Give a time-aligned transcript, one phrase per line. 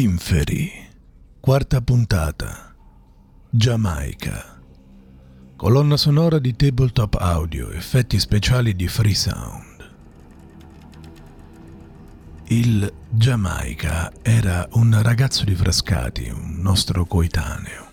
[0.00, 0.70] Inferi,
[1.40, 2.72] quarta puntata.
[3.50, 4.60] Giamaica.
[5.56, 9.90] Colonna sonora di tabletop audio, effetti speciali di Free Sound.
[12.44, 17.90] Il Giamaica era un ragazzo di Frascati, un nostro coetaneo.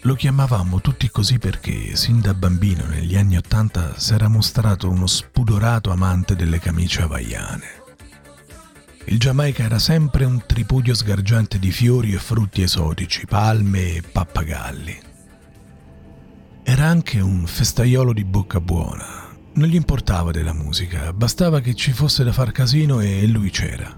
[0.00, 5.06] Lo chiamavamo tutti così perché, sin da bambino negli anni Ottanta, si era mostrato uno
[5.06, 7.85] spudorato amante delle camicie havaiane.
[9.08, 14.98] Il Giamaica era sempre un tripudio sgargiante di fiori e frutti esotici, palme e pappagalli.
[16.64, 19.28] Era anche un festaiolo di bocca buona.
[19.54, 23.96] Non gli importava della musica, bastava che ci fosse da far casino e lui c'era.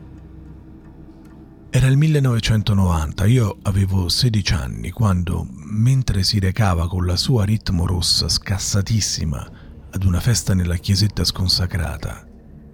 [1.71, 7.87] Era il 1990, io avevo 16 anni quando, mentre si recava con la sua ritmo
[7.87, 9.51] rossa scassatissima
[9.91, 12.28] ad una festa nella chiesetta sconsacrata,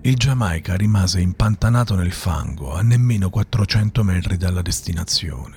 [0.06, 5.56] il Giamaica rimase impantanato nel fango a nemmeno 400 metri dalla destinazione.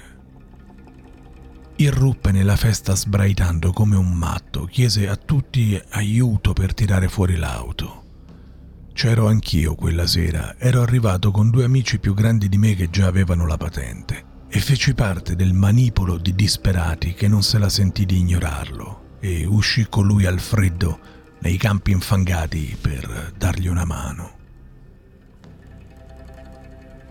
[1.75, 8.03] Irruppe nella festa sbraitando come un matto, chiese a tutti aiuto per tirare fuori l'auto.
[8.93, 13.07] C'ero anch'io quella sera, ero arrivato con due amici più grandi di me che già
[13.07, 18.05] avevano la patente e feci parte del manipolo di disperati che non se la sentì
[18.05, 20.99] di ignorarlo e uscì con lui al freddo
[21.39, 24.36] nei campi infangati per dargli una mano.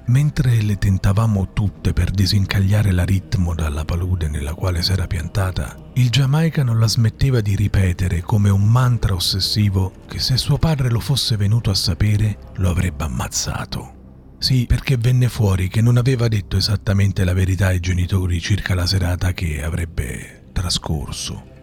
[0.09, 6.11] Mentre le tentavamo tutte per disincagliare la ritmo dalla palude nella quale s'era piantata, il
[6.11, 11.01] Giamaica non la smetteva di ripetere come un mantra ossessivo che se suo padre lo
[11.01, 13.95] fosse venuto a sapere lo avrebbe ammazzato.
[14.39, 18.87] Sì, perché venne fuori che non aveva detto esattamente la verità ai genitori circa la
[18.87, 21.55] serata che avrebbe trascorso.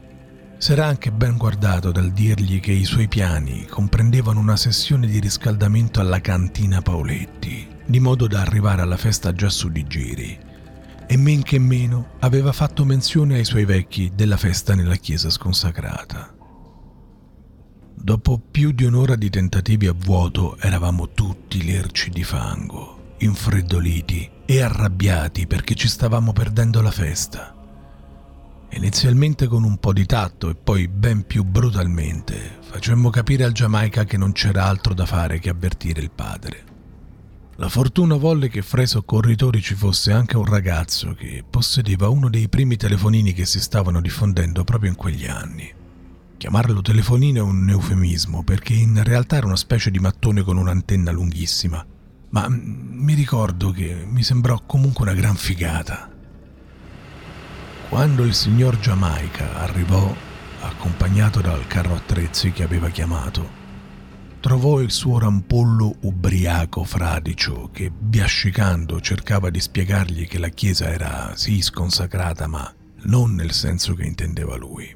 [0.58, 6.02] S'era anche ben guardato dal dirgli che i suoi piani comprendevano una sessione di riscaldamento
[6.02, 10.40] alla cantina Paoletti di modo da arrivare alla festa già su di giri.
[11.06, 16.34] E men che meno aveva fatto menzione ai suoi vecchi della festa nella chiesa sconsacrata.
[17.96, 24.62] Dopo più di un'ora di tentativi a vuoto eravamo tutti lerci di fango, infreddoliti e
[24.62, 27.56] arrabbiati perché ci stavamo perdendo la festa.
[28.72, 34.04] Inizialmente con un po' di tatto e poi ben più brutalmente facemmo capire al Giamaica
[34.04, 36.73] che non c'era altro da fare che avvertire il padre.
[37.58, 42.28] La fortuna volle che fra i soccorritori ci fosse anche un ragazzo che possedeva uno
[42.28, 45.72] dei primi telefonini che si stavano diffondendo proprio in quegli anni.
[46.38, 51.12] Chiamarlo telefonino è un eufemismo perché in realtà era una specie di mattone con un'antenna
[51.12, 51.86] lunghissima,
[52.30, 56.10] ma mi ricordo che mi sembrò comunque una gran figata.
[57.88, 60.12] Quando il signor Giamaica arrivò,
[60.62, 63.62] accompagnato dal carro attrezzi che aveva chiamato,
[64.44, 71.32] trovò il suo rampollo ubriaco fradicio che, biascicando, cercava di spiegargli che la chiesa era
[71.36, 72.70] sì sconsacrata, ma
[73.04, 74.94] non nel senso che intendeva lui.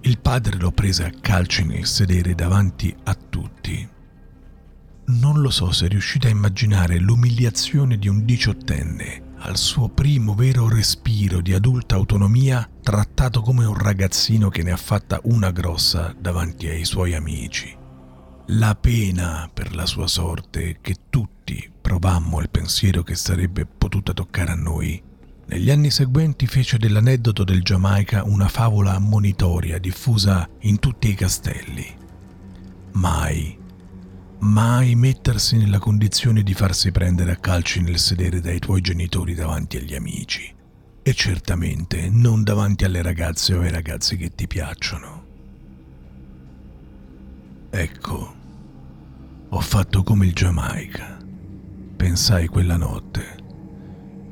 [0.00, 3.86] Il padre lo prese a calci nel sedere davanti a tutti.
[5.08, 10.70] Non lo so se riuscite a immaginare l'umiliazione di un diciottenne al suo primo vero
[10.70, 16.66] respiro di adulta autonomia trattato come un ragazzino che ne ha fatta una grossa davanti
[16.66, 17.78] ai suoi amici
[18.52, 24.52] la pena per la sua sorte che tutti provammo il pensiero che sarebbe potuta toccare
[24.52, 25.02] a noi.
[25.46, 31.86] Negli anni seguenti fece dell'aneddoto del Giamaica una favola ammonitoria diffusa in tutti i castelli.
[32.92, 33.58] Mai,
[34.40, 39.76] mai mettersi nella condizione di farsi prendere a calci nel sedere dai tuoi genitori davanti
[39.76, 40.54] agli amici.
[41.02, 45.24] E certamente non davanti alle ragazze o ai ragazzi che ti piacciono.
[47.70, 48.37] Ecco,
[49.50, 51.16] ho fatto come il Giamaica,
[51.96, 53.36] pensai quella notte.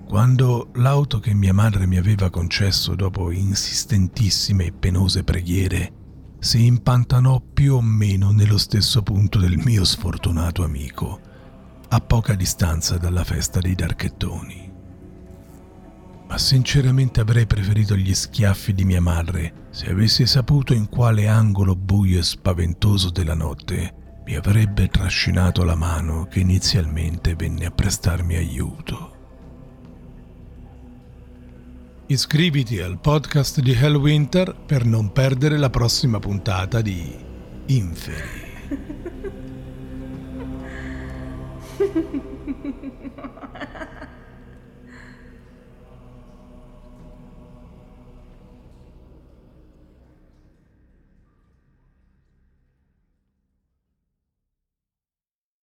[0.06, 5.92] Quando l'auto che mia madre mi aveva concesso dopo insistentissime e penose preghiere
[6.38, 11.18] si impantanò più o meno nello stesso punto del mio sfortunato amico,
[11.88, 14.72] a poca distanza dalla festa dei Darchettoni.
[16.28, 21.74] Ma sinceramente avrei preferito gli schiaffi di mia madre se avessi saputo in quale angolo
[21.74, 28.34] buio e spaventoso della notte mi avrebbe trascinato la mano che inizialmente venne a prestarmi
[28.34, 29.14] aiuto.
[32.06, 37.16] Iscriviti al podcast di Hellwinter per non perdere la prossima puntata di
[37.66, 38.44] Inferi.